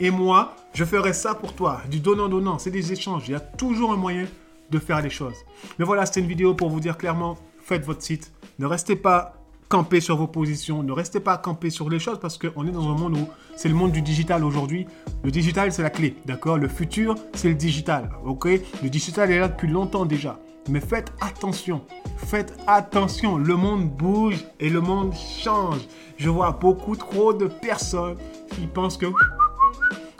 Et 0.00 0.10
moi, 0.10 0.56
je 0.72 0.84
ferai 0.84 1.12
ça 1.12 1.34
pour 1.34 1.54
toi. 1.54 1.80
Du 1.90 2.00
donnant-donnant, 2.00 2.58
c'est 2.58 2.70
des 2.70 2.92
échanges. 2.92 3.28
Il 3.28 3.32
y 3.32 3.34
a 3.34 3.40
toujours 3.40 3.92
un 3.92 3.96
moyen 3.96 4.26
de 4.70 4.78
faire 4.78 5.00
les 5.00 5.10
choses. 5.10 5.36
Mais 5.78 5.84
voilà, 5.84 6.06
c'était 6.06 6.20
une 6.20 6.26
vidéo 6.26 6.54
pour 6.54 6.70
vous 6.70 6.80
dire 6.80 6.96
clairement, 6.96 7.36
faites 7.62 7.84
votre 7.84 8.02
site. 8.02 8.32
Ne 8.58 8.66
restez 8.66 8.96
pas 8.96 9.34
campé 9.68 10.00
sur 10.00 10.16
vos 10.16 10.26
positions. 10.26 10.82
Ne 10.82 10.92
restez 10.92 11.20
pas 11.20 11.36
campé 11.36 11.70
sur 11.70 11.88
les 11.90 11.98
choses 11.98 12.18
parce 12.20 12.38
qu'on 12.38 12.66
est 12.66 12.70
dans 12.70 12.88
un 12.88 12.94
monde 12.96 13.16
où 13.16 13.28
c'est 13.56 13.68
le 13.68 13.74
monde 13.74 13.92
du 13.92 14.02
digital 14.02 14.44
aujourd'hui. 14.44 14.86
Le 15.22 15.30
digital, 15.30 15.72
c'est 15.72 15.82
la 15.82 15.90
clé, 15.90 16.16
d'accord? 16.26 16.58
Le 16.58 16.68
futur, 16.68 17.14
c'est 17.34 17.48
le 17.48 17.54
digital, 17.54 18.10
ok? 18.24 18.48
Le 18.82 18.88
digital 18.88 19.30
est 19.30 19.38
là 19.38 19.48
depuis 19.48 19.68
longtemps 19.68 20.06
déjà. 20.06 20.38
Mais 20.68 20.80
faites 20.80 21.12
attention, 21.20 21.82
faites 22.16 22.56
attention, 22.66 23.36
le 23.36 23.54
monde 23.54 23.90
bouge 23.90 24.46
et 24.60 24.70
le 24.70 24.80
monde 24.80 25.12
change. 25.14 25.80
Je 26.16 26.30
vois 26.30 26.52
beaucoup 26.52 26.96
trop 26.96 27.34
de 27.34 27.46
personnes 27.46 28.16
qui 28.50 28.66
pensent 28.66 28.96
que 28.96 29.06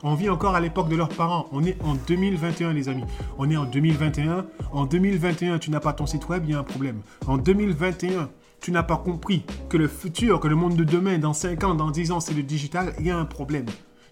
on 0.04 0.14
vit 0.14 0.28
encore 0.28 0.54
à 0.54 0.60
l'époque 0.60 0.88
de 0.88 0.96
leurs 0.96 1.08
parents. 1.08 1.46
On 1.50 1.64
est 1.64 1.76
en 1.82 1.94
2021, 1.94 2.74
les 2.74 2.88
amis. 2.90 3.04
On 3.38 3.50
est 3.50 3.56
en 3.56 3.64
2021. 3.64 4.46
En 4.70 4.84
2021, 4.84 5.58
tu 5.58 5.70
n'as 5.70 5.80
pas 5.80 5.94
ton 5.94 6.06
site 6.06 6.28
web, 6.28 6.44
il 6.44 6.52
y 6.52 6.54
a 6.54 6.58
un 6.58 6.62
problème. 6.62 7.00
En 7.26 7.38
2021, 7.38 8.28
tu 8.60 8.70
n'as 8.70 8.82
pas 8.82 8.98
compris 8.98 9.44
que 9.70 9.78
le 9.78 9.88
futur, 9.88 10.40
que 10.40 10.48
le 10.48 10.56
monde 10.56 10.76
de 10.76 10.84
demain, 10.84 11.18
dans 11.18 11.32
5 11.32 11.64
ans, 11.64 11.74
dans 11.74 11.90
10 11.90 12.12
ans, 12.12 12.20
c'est 12.20 12.34
le 12.34 12.42
digital, 12.42 12.94
il 13.00 13.06
y 13.06 13.10
a 13.10 13.16
un 13.16 13.24
problème. 13.24 13.66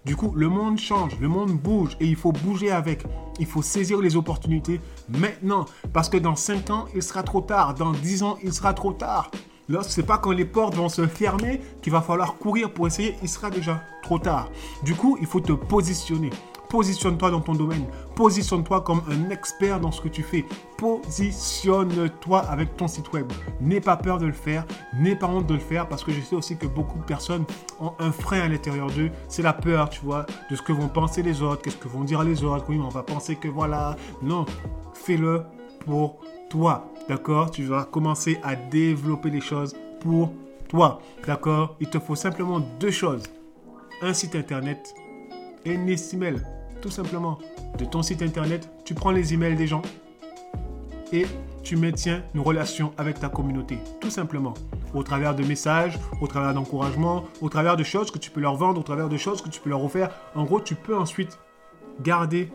Du 0.07 0.17
coup, 0.17 0.33
le 0.35 0.49
monde 0.49 0.79
change, 0.79 1.21
le 1.21 1.29
monde 1.29 1.53
bouge 1.53 1.97
et 2.01 2.07
il 2.07 2.17
faut 2.17 2.33
bouger 2.33 2.73
avec. 2.73 3.05
Il 3.39 3.47
faut 3.47 3.63
saisir 3.63 4.01
les 4.01 4.17
opportunités 4.17 4.81
maintenant 5.11 5.67
parce 5.93 6.09
que 6.09 6.17
dans 6.17 6.37
5 6.37 6.71
ans, 6.71 6.87
il 6.95 7.03
sera 7.03 7.23
trop 7.23 7.43
tard. 7.43 7.75
Dans 7.75 7.93
10 7.93 8.23
ans, 8.23 8.39
il 8.43 8.53
sera 8.55 8.73
trop 8.73 8.95
tard. 8.95 9.31
N'est 9.69 10.03
pas 10.03 10.19
quand 10.19 10.33
les 10.33 10.45
portes 10.45 10.75
vont 10.75 10.89
se 10.89 11.07
fermer 11.07 11.61
qu'il 11.81 11.93
va 11.93 12.01
falloir 12.01 12.37
courir 12.37 12.73
pour 12.73 12.87
essayer, 12.87 13.17
il 13.23 13.29
sera 13.29 13.51
déjà 13.51 13.83
trop 14.03 14.19
tard. 14.19 14.51
Du 14.83 14.95
coup, 14.95 15.17
il 15.21 15.27
faut 15.27 15.41
te 15.41 15.53
positionner. 15.53 16.31
Positionne-toi 16.69 17.31
dans 17.31 17.43
ton 17.43 17.53
domaine. 17.53 17.85
Positionne-toi 18.17 18.81
comme 18.81 19.03
un 19.11 19.29
expert 19.29 19.79
dans 19.79 19.93
ce 19.93 20.01
que 20.01 20.09
tu 20.09 20.23
fais. 20.23 20.47
Positionne-toi 20.79 22.41
avec 22.41 22.79
ton 22.79 22.89
site 22.89 23.13
web. 23.13 23.31
N'aie 23.61 23.83
pas 23.83 23.99
peur 23.99 24.19
de 24.19 24.25
le 24.25 24.33
faire. 24.33 24.65
N'aie 24.99 25.15
pas 25.15 25.27
honte 25.27 25.47
de 25.47 25.53
le 25.53 25.61
faire 25.61 25.87
parce 25.87 26.03
que 26.03 26.13
je 26.13 26.23
sais 26.23 26.35
aussi 26.35 26.57
que 26.57 26.67
beaucoup 26.67 26.99
de 26.99 27.05
personnes 27.05 27.45
ont 27.79 27.93
un 27.99 28.11
frein 28.11 28.41
à 28.41 28.49
l'intérieur 28.49 28.87
d'eux. 28.87 29.11
C'est 29.29 29.43
la 29.43 29.53
peur, 29.53 29.91
tu 29.91 30.01
vois, 30.01 30.25
de 30.51 30.57
ce 30.57 30.63
que 30.63 30.73
vont 30.73 30.89
penser 30.89 31.23
les 31.23 31.43
autres, 31.43 31.61
qu'est-ce 31.61 31.77
que 31.77 31.89
vont 31.89 32.05
dire 32.05 32.25
les 32.25 32.43
autres. 32.43 32.65
Oui, 32.71 32.81
on 32.83 32.89
va 32.89 33.03
penser 33.03 33.37
que 33.37 33.49
voilà. 33.49 33.97
Non, 34.23 34.47
fais-le 34.95 35.43
pour 35.85 36.21
toi. 36.49 36.92
D'accord? 37.09 37.51
Tu 37.51 37.65
vas 37.65 37.85
commencer 37.85 38.39
à 38.43 38.55
développer 38.57 39.31
les 39.31 39.41
choses 39.41 39.75
pour 40.01 40.33
toi. 40.69 41.01
D'accord? 41.27 41.77
Il 41.81 41.89
te 41.89 41.99
faut 41.99 42.15
simplement 42.15 42.61
deux 42.81 42.91
choses. 42.91 43.25
Un 44.01 44.15
site 44.15 44.35
internet 44.35 44.95
et 45.65 45.73
une 45.73 45.89
email. 45.89 46.43
Tout 46.81 46.91
simplement. 46.91 47.39
De 47.79 47.85
ton 47.85 48.03
site 48.03 48.23
internet, 48.23 48.69
tu 48.85 48.95
prends 48.95 49.13
les 49.13 49.33
emails 49.33 49.57
des 49.57 49.67
gens 49.67 49.83
et 51.13 51.27
tu 51.63 51.77
maintiens 51.77 52.23
une 52.35 52.41
relation 52.41 52.93
avec 52.99 53.21
ta 53.21 53.29
communauté. 53.29 53.79
Tout 54.01 54.11
simplement. 54.11 54.55
Au 54.95 55.03
travers 55.03 55.35
de 55.35 55.45
messages, 55.45 55.99
au 56.21 56.27
travers 56.27 56.55
d'encouragements, 56.55 57.25
au 57.41 57.49
travers 57.49 57.77
de 57.77 57.85
choses 57.85 58.11
que 58.11 58.19
tu 58.19 58.31
peux 58.31 58.41
leur 58.41 58.57
vendre, 58.57 58.81
au 58.81 58.83
travers 58.83 59.09
de 59.09 59.17
choses 59.17 59.41
que 59.41 59.49
tu 59.49 59.61
peux 59.61 59.71
leur 59.71 59.85
offrir. 59.85 60.11
En 60.35 60.45
gros, 60.45 60.61
tu 60.61 60.75
peux 60.75 60.97
ensuite 60.97 61.39
garder 62.03 62.51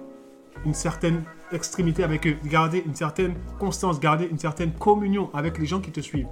une 0.66 0.74
certaine 0.74 1.24
extrémité 1.52 2.04
avec 2.04 2.28
eux, 2.28 2.36
garder 2.46 2.84
une 2.86 2.96
certaine 2.96 3.36
constance, 3.60 4.00
garder 4.00 4.28
une 4.30 4.40
certaine 4.40 4.72
communion 4.72 5.30
avec 5.34 5.58
les 5.58 5.66
gens 5.66 5.80
qui 5.80 5.92
te 5.92 6.02
suivent. 6.02 6.28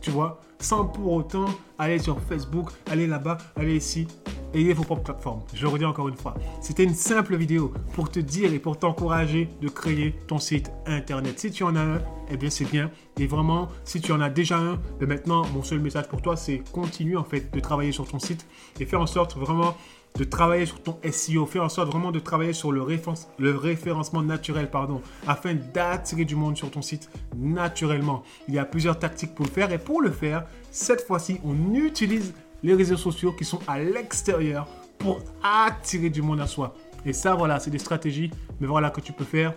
Tu 0.00 0.10
vois, 0.10 0.40
sans 0.60 0.86
pour 0.86 1.12
autant 1.12 1.46
aller 1.78 1.98
sur 1.98 2.20
Facebook, 2.20 2.70
aller 2.90 3.06
là-bas, 3.06 3.38
aller 3.56 3.76
ici. 3.76 4.06
Ayez 4.52 4.72
vos 4.72 4.82
propres 4.82 5.04
plateformes. 5.04 5.42
Je 5.54 5.62
le 5.62 5.68
redis 5.68 5.84
encore 5.84 6.08
une 6.08 6.16
fois. 6.16 6.34
C'était 6.60 6.82
une 6.82 6.94
simple 6.94 7.36
vidéo 7.36 7.72
pour 7.92 8.10
te 8.10 8.18
dire 8.18 8.52
et 8.52 8.58
pour 8.58 8.78
t'encourager 8.78 9.48
de 9.60 9.68
créer 9.68 10.12
ton 10.26 10.38
site 10.38 10.72
internet. 10.86 11.38
Si 11.38 11.52
tu 11.52 11.62
en 11.62 11.76
as 11.76 11.80
un, 11.80 12.00
eh 12.30 12.36
bien 12.36 12.50
c'est 12.50 12.64
bien. 12.64 12.90
Et 13.18 13.26
vraiment, 13.26 13.68
si 13.84 14.00
tu 14.00 14.10
en 14.10 14.20
as 14.20 14.28
déjà 14.28 14.58
un, 14.58 14.80
ben 14.98 15.08
maintenant, 15.08 15.46
mon 15.54 15.62
seul 15.62 15.78
message 15.78 16.08
pour 16.08 16.20
toi, 16.20 16.34
c'est 16.34 16.64
continue 16.72 17.16
en 17.16 17.24
fait 17.24 17.54
de 17.54 17.60
travailler 17.60 17.92
sur 17.92 18.08
ton 18.08 18.18
site 18.18 18.44
et 18.80 18.86
faire 18.86 19.00
en 19.00 19.06
sorte 19.06 19.36
vraiment 19.36 19.76
de 20.16 20.24
travailler 20.24 20.66
sur 20.66 20.82
ton 20.82 20.98
SEO. 21.10 21.46
Fais 21.46 21.60
en 21.60 21.68
sorte 21.68 21.90
vraiment 21.90 22.12
de 22.12 22.18
travailler 22.18 22.52
sur 22.52 22.72
le, 22.72 22.82
référencement 22.82 24.22
naturel, 24.22 24.70
pardon, 24.70 25.00
afin 25.26 25.54
d'attirer 25.54 26.24
du 26.24 26.36
monde 26.36 26.56
sur 26.56 26.70
ton 26.70 26.82
site 26.82 27.08
naturellement. 27.36 28.22
Il 28.48 28.54
y 28.54 28.58
a 28.58 28.64
plusieurs 28.64 28.98
tactiques 28.98 29.34
pour 29.34 29.46
le 29.46 29.50
faire 29.50 29.72
et 29.72 29.78
pour 29.78 30.02
le 30.02 30.10
faire, 30.10 30.44
cette 30.70 31.06
fois-ci, 31.06 31.40
on 31.44 31.74
utilise 31.74 32.34
les 32.62 32.74
réseaux 32.74 32.96
sociaux 32.96 33.32
qui 33.32 33.44
sont 33.44 33.60
à 33.66 33.78
l'extérieur 33.78 34.66
pour 34.98 35.20
attirer 35.42 36.10
du 36.10 36.22
monde 36.22 36.40
à 36.40 36.46
soi. 36.46 36.74
Et 37.06 37.12
ça, 37.12 37.34
voilà, 37.34 37.58
c'est 37.58 37.70
des 37.70 37.78
stratégies, 37.78 38.30
mais 38.60 38.66
voilà, 38.66 38.90
que 38.90 39.00
tu 39.00 39.12
peux 39.12 39.24
faire 39.24 39.54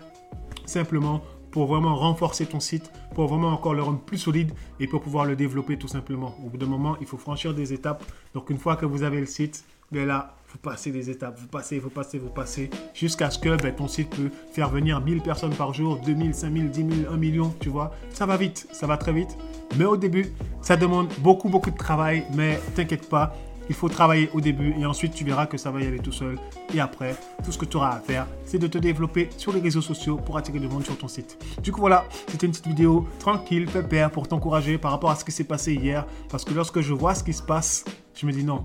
simplement 0.65 1.21
pour 1.51 1.67
vraiment 1.67 1.95
renforcer 1.95 2.47
ton 2.47 2.59
site, 2.59 2.91
pour 3.13 3.27
vraiment 3.27 3.49
encore 3.49 3.75
le 3.75 3.83
rendre 3.83 3.99
plus 3.99 4.17
solide 4.17 4.51
et 4.79 4.87
pour 4.87 5.01
pouvoir 5.01 5.25
le 5.25 5.35
développer 5.35 5.77
tout 5.77 5.87
simplement. 5.87 6.35
Au 6.43 6.49
bout 6.49 6.57
d'un 6.57 6.65
moment, 6.65 6.97
il 6.99 7.05
faut 7.05 7.17
franchir 7.17 7.53
des 7.53 7.73
étapes. 7.73 8.03
Donc 8.33 8.49
une 8.49 8.57
fois 8.57 8.75
que 8.75 8.87
vous 8.87 9.03
avez 9.03 9.19
le 9.19 9.27
site, 9.27 9.63
ben 9.91 10.07
là, 10.07 10.35
vous 10.53 10.59
passez 10.59 10.91
des 10.91 11.09
étapes, 11.09 11.39
vous 11.39 11.47
passez, 11.47 11.79
vous 11.79 11.89
passez, 11.89 12.19
vous 12.19 12.29
passez, 12.29 12.69
jusqu'à 12.93 13.31
ce 13.31 13.39
que 13.39 13.59
ben, 13.61 13.73
ton 13.73 13.87
site 13.87 14.11
peut 14.11 14.29
faire 14.51 14.69
venir 14.69 15.01
1000 15.01 15.21
personnes 15.21 15.55
par 15.55 15.73
jour, 15.73 15.99
2000, 16.05 16.35
5000, 16.35 16.69
10 16.69 16.95
000, 17.01 17.13
1 17.13 17.17
million, 17.17 17.53
tu 17.59 17.69
vois. 17.69 17.91
Ça 18.11 18.27
va 18.27 18.37
vite, 18.37 18.67
ça 18.71 18.85
va 18.85 18.97
très 18.97 19.13
vite. 19.13 19.35
Mais 19.77 19.85
au 19.85 19.97
début, 19.97 20.31
ça 20.61 20.77
demande 20.77 21.09
beaucoup, 21.19 21.49
beaucoup 21.49 21.71
de 21.71 21.77
travail, 21.77 22.25
mais 22.35 22.59
t'inquiète 22.75 23.09
pas, 23.09 23.35
il 23.67 23.73
faut 23.73 23.89
travailler 23.89 24.29
au 24.33 24.41
début 24.41 24.75
et 24.77 24.85
ensuite 24.85 25.13
tu 25.13 25.23
verras 25.23 25.47
que 25.47 25.57
ça 25.57 25.71
va 25.71 25.81
y 25.81 25.87
aller 25.87 25.97
tout 25.97 26.11
seul. 26.11 26.37
Et 26.73 26.79
après, 26.79 27.15
tout 27.43 27.51
ce 27.51 27.57
que 27.57 27.65
tu 27.65 27.77
auras 27.77 27.95
à 27.95 27.99
faire, 27.99 28.27
c'est 28.45 28.59
de 28.59 28.67
te 28.67 28.77
développer 28.77 29.29
sur 29.37 29.53
les 29.53 29.59
réseaux 29.59 29.81
sociaux 29.81 30.17
pour 30.17 30.37
attirer 30.37 30.59
du 30.59 30.67
monde 30.67 30.85
sur 30.85 30.97
ton 30.97 31.07
site. 31.07 31.43
Du 31.63 31.71
coup, 31.71 31.79
voilà, 31.79 32.05
c'était 32.27 32.45
une 32.45 32.51
petite 32.51 32.67
vidéo 32.67 33.07
tranquille, 33.17 33.65
pépère, 33.65 34.11
pour 34.11 34.27
t'encourager 34.27 34.77
par 34.77 34.91
rapport 34.91 35.09
à 35.09 35.15
ce 35.15 35.25
qui 35.25 35.31
s'est 35.31 35.45
passé 35.45 35.73
hier. 35.73 36.05
Parce 36.29 36.45
que 36.45 36.53
lorsque 36.53 36.81
je 36.81 36.93
vois 36.93 37.15
ce 37.15 37.23
qui 37.23 37.33
se 37.33 37.41
passe, 37.41 37.85
je 38.13 38.27
me 38.27 38.31
dis 38.31 38.43
non, 38.43 38.63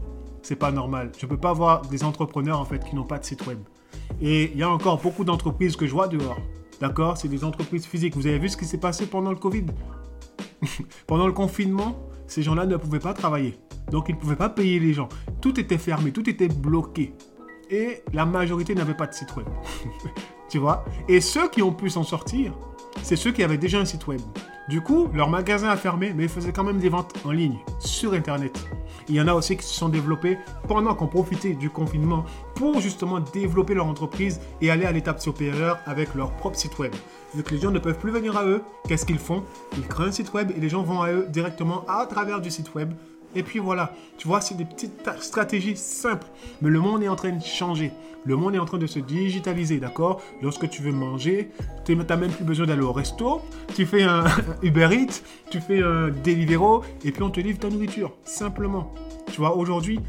c'est 0.48 0.56
pas 0.56 0.70
normal. 0.70 1.12
Je 1.18 1.26
peux 1.26 1.36
pas 1.36 1.52
voir 1.52 1.82
des 1.82 2.04
entrepreneurs 2.04 2.58
en 2.58 2.64
fait 2.64 2.82
qui 2.82 2.96
n'ont 2.96 3.04
pas 3.04 3.18
de 3.18 3.24
site 3.24 3.46
web. 3.46 3.58
Et 4.22 4.50
il 4.50 4.56
y 4.56 4.62
a 4.62 4.70
encore 4.70 4.98
beaucoup 4.98 5.22
d'entreprises 5.22 5.76
que 5.76 5.86
je 5.86 5.92
vois 5.92 6.08
dehors. 6.08 6.38
D'accord? 6.80 7.18
C'est 7.18 7.28
des 7.28 7.44
entreprises 7.44 7.84
physiques. 7.84 8.16
Vous 8.16 8.26
avez 8.26 8.38
vu 8.38 8.48
ce 8.48 8.56
qui 8.56 8.64
s'est 8.64 8.78
passé 8.78 9.04
pendant 9.04 9.28
le 9.28 9.36
Covid? 9.36 9.66
Pendant 11.06 11.26
le 11.26 11.34
confinement, 11.34 11.98
ces 12.26 12.42
gens-là 12.42 12.64
ne 12.64 12.76
pouvaient 12.78 12.98
pas 12.98 13.12
travailler. 13.12 13.58
Donc 13.90 14.08
ils 14.08 14.14
ne 14.14 14.20
pouvaient 14.20 14.36
pas 14.36 14.48
payer 14.48 14.80
les 14.80 14.94
gens. 14.94 15.10
Tout 15.42 15.60
était 15.60 15.76
fermé, 15.76 16.12
tout 16.12 16.28
était 16.30 16.48
bloqué. 16.48 17.12
Et 17.68 18.02
la 18.14 18.24
majorité 18.24 18.74
n'avait 18.74 18.96
pas 18.96 19.06
de 19.06 19.12
site 19.12 19.36
web. 19.36 19.46
tu 20.48 20.56
vois? 20.56 20.86
Et 21.08 21.20
ceux 21.20 21.50
qui 21.50 21.60
ont 21.60 21.72
pu 21.72 21.90
s'en 21.90 22.04
sortir, 22.04 22.54
c'est 23.02 23.16
ceux 23.16 23.32
qui 23.32 23.42
avaient 23.42 23.58
déjà 23.58 23.78
un 23.78 23.84
site 23.84 24.06
web. 24.06 24.20
Du 24.68 24.82
coup, 24.82 25.08
leur 25.14 25.30
magasin 25.30 25.68
a 25.68 25.76
fermé, 25.76 26.12
mais 26.14 26.24
ils 26.24 26.28
faisaient 26.28 26.52
quand 26.52 26.64
même 26.64 26.78
des 26.78 26.90
ventes 26.90 27.14
en 27.24 27.30
ligne, 27.30 27.58
sur 27.78 28.12
Internet. 28.12 28.58
Il 29.08 29.14
y 29.14 29.20
en 29.20 29.26
a 29.26 29.32
aussi 29.32 29.56
qui 29.56 29.64
se 29.64 29.74
sont 29.74 29.88
développés 29.88 30.36
pendant 30.66 30.94
qu'on 30.94 31.06
profitait 31.06 31.54
du 31.54 31.70
confinement 31.70 32.26
pour 32.54 32.80
justement 32.80 33.20
développer 33.20 33.72
leur 33.72 33.86
entreprise 33.86 34.40
et 34.60 34.70
aller 34.70 34.84
à 34.84 34.92
l'étape 34.92 35.20
supérieure 35.20 35.78
avec 35.86 36.14
leur 36.14 36.32
propre 36.32 36.58
site 36.58 36.78
web. 36.78 36.92
Les 37.50 37.58
gens 37.58 37.70
ne 37.70 37.78
peuvent 37.78 37.98
plus 37.98 38.10
venir 38.10 38.36
à 38.36 38.44
eux, 38.44 38.62
qu'est-ce 38.86 39.06
qu'ils 39.06 39.18
font? 39.18 39.42
Ils 39.78 39.86
créent 39.86 40.08
un 40.08 40.12
site 40.12 40.34
web 40.34 40.50
et 40.54 40.60
les 40.60 40.68
gens 40.68 40.82
vont 40.82 41.00
à 41.00 41.10
eux 41.10 41.26
directement 41.30 41.86
à 41.88 42.04
travers 42.04 42.40
du 42.40 42.50
site 42.50 42.74
web 42.74 42.92
et 43.34 43.42
puis 43.42 43.58
voilà, 43.58 43.92
tu 44.16 44.26
vois, 44.26 44.40
c'est 44.40 44.56
des 44.56 44.64
petites 44.64 45.08
stratégies 45.20 45.76
simples. 45.76 46.26
Mais 46.62 46.70
le 46.70 46.80
monde 46.80 47.02
est 47.02 47.08
en 47.08 47.16
train 47.16 47.32
de 47.32 47.42
changer. 47.42 47.92
Le 48.24 48.36
monde 48.36 48.54
est 48.54 48.58
en 48.58 48.64
train 48.64 48.78
de 48.78 48.86
se 48.86 48.98
digitaliser, 48.98 49.78
d'accord? 49.78 50.20
Lorsque 50.42 50.68
tu 50.68 50.82
veux 50.82 50.92
manger, 50.92 51.50
tu 51.84 51.94
n'as 51.96 52.16
même 52.16 52.30
plus 52.30 52.44
besoin 52.44 52.66
d'aller 52.66 52.82
au 52.82 52.92
resto. 52.92 53.40
Tu 53.74 53.86
fais 53.86 54.02
un 54.02 54.24
Uber 54.62 54.88
Eats, 54.92 55.22
tu 55.50 55.60
fais 55.60 55.82
un 55.82 56.08
Deliveroo, 56.08 56.82
et 57.04 57.12
puis 57.12 57.22
on 57.22 57.30
te 57.30 57.40
livre 57.40 57.58
ta 57.58 57.70
nourriture. 57.70 58.12
Simplement. 58.24 58.92
Tu 59.32 59.38
vois, 59.38 59.56
aujourd'hui, 59.56 60.00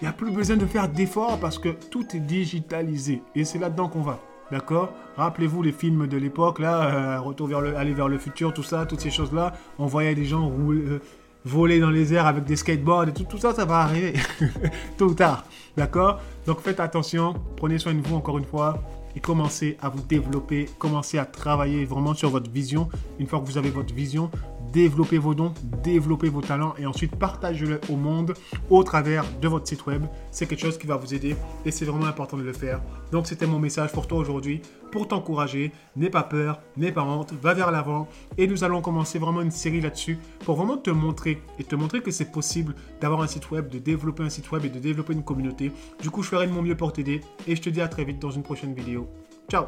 il 0.00 0.04
n'y 0.04 0.08
a 0.08 0.12
plus 0.12 0.30
besoin 0.30 0.56
de 0.56 0.66
faire 0.66 0.88
d'efforts 0.88 1.38
parce 1.40 1.58
que 1.58 1.68
tout 1.68 2.06
est 2.14 2.20
digitalisé. 2.20 3.22
Et 3.34 3.44
c'est 3.44 3.58
là-dedans 3.58 3.88
qu'on 3.88 4.02
va. 4.02 4.20
D'accord? 4.50 4.92
Rappelez-vous 5.16 5.62
les 5.62 5.72
films 5.72 6.08
de 6.08 6.16
l'époque, 6.16 6.58
là, 6.58 7.16
euh, 7.16 7.20
Retour 7.20 7.46
vers 7.46 7.60
le, 7.60 7.76
aller 7.76 7.94
vers 7.94 8.08
le 8.08 8.18
futur, 8.18 8.52
tout 8.52 8.64
ça, 8.64 8.84
toutes 8.84 9.00
ces 9.00 9.10
choses-là. 9.10 9.52
On 9.78 9.86
voyait 9.86 10.14
des 10.14 10.24
gens 10.24 10.48
rouler, 10.48 10.82
euh, 10.82 11.00
voler 11.44 11.80
dans 11.80 11.90
les 11.90 12.12
airs 12.14 12.26
avec 12.26 12.44
des 12.44 12.56
skateboards 12.56 13.08
et 13.08 13.12
tout, 13.12 13.38
ça, 13.38 13.54
ça 13.54 13.64
va 13.64 13.80
arriver 13.80 14.14
tôt 14.96 15.06
ou 15.06 15.14
tard. 15.14 15.44
D'accord? 15.76 16.20
Donc 16.46 16.60
faites 16.60 16.80
attention, 16.80 17.34
prenez 17.56 17.78
soin 17.78 17.94
de 17.94 18.00
vous 18.00 18.16
encore 18.16 18.38
une 18.38 18.44
fois 18.44 18.82
et 19.16 19.20
commencez 19.20 19.76
à 19.80 19.88
vous 19.88 20.02
développer, 20.02 20.68
commencez 20.78 21.18
à 21.18 21.24
travailler 21.24 21.84
vraiment 21.84 22.14
sur 22.14 22.30
votre 22.30 22.50
vision. 22.50 22.88
Une 23.18 23.26
fois 23.26 23.40
que 23.40 23.46
vous 23.46 23.58
avez 23.58 23.70
votre 23.70 23.94
vision, 23.94 24.30
développez 24.72 25.18
vos 25.18 25.34
dons, 25.34 25.52
développez 25.82 26.28
vos 26.28 26.40
talents 26.40 26.74
et 26.78 26.86
ensuite 26.86 27.16
partagez-le 27.16 27.80
au 27.88 27.96
monde 27.96 28.34
au 28.68 28.82
travers 28.82 29.24
de 29.40 29.48
votre 29.48 29.66
site 29.66 29.86
web. 29.86 30.04
C'est 30.30 30.46
quelque 30.46 30.60
chose 30.60 30.78
qui 30.78 30.86
va 30.86 30.96
vous 30.96 31.14
aider 31.14 31.36
et 31.64 31.70
c'est 31.70 31.84
vraiment 31.84 32.06
important 32.06 32.36
de 32.36 32.42
le 32.42 32.52
faire. 32.52 32.80
Donc 33.12 33.26
c'était 33.26 33.46
mon 33.46 33.58
message 33.58 33.92
pour 33.92 34.06
toi 34.06 34.18
aujourd'hui, 34.18 34.62
pour 34.90 35.08
t'encourager. 35.08 35.72
N'aie 35.96 36.10
pas 36.10 36.22
peur, 36.22 36.60
n'aie 36.76 36.92
pas 36.92 37.02
honte, 37.02 37.32
va 37.42 37.54
vers 37.54 37.70
l'avant 37.70 38.08
et 38.38 38.46
nous 38.46 38.64
allons 38.64 38.80
commencer 38.80 39.18
vraiment 39.18 39.40
une 39.40 39.50
série 39.50 39.80
là-dessus 39.80 40.18
pour 40.44 40.56
vraiment 40.56 40.76
te 40.76 40.90
montrer 40.90 41.42
et 41.58 41.64
te 41.64 41.74
montrer 41.74 42.02
que 42.02 42.10
c'est 42.10 42.30
possible 42.30 42.74
d'avoir 43.00 43.22
un 43.22 43.26
site 43.26 43.50
web, 43.50 43.68
de 43.68 43.78
développer 43.78 44.22
un 44.22 44.30
site 44.30 44.50
web 44.52 44.64
et 44.64 44.68
de 44.70 44.78
développer 44.78 45.12
une 45.12 45.24
communauté. 45.24 45.72
Du 46.00 46.10
coup, 46.10 46.22
je 46.22 46.28
ferai 46.28 46.46
de 46.46 46.52
mon 46.52 46.62
mieux 46.62 46.76
pour 46.76 46.92
t'aider 46.92 47.20
et 47.46 47.56
je 47.56 47.62
te 47.62 47.70
dis 47.70 47.80
à 47.80 47.88
très 47.88 48.04
vite 48.04 48.20
dans 48.20 48.30
une 48.30 48.42
prochaine 48.42 48.74
vidéo. 48.74 49.08
Ciao 49.48 49.66